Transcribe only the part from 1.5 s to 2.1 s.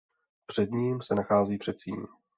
předsíň.